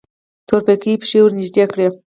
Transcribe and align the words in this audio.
تورپيکۍ 0.47 0.93
پښې 1.01 1.19
ورنږدې 1.23 1.63
کړې. 1.71 1.87